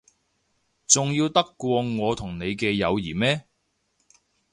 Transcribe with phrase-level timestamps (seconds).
[0.87, 3.45] 重要得過我同你嘅友誼咩？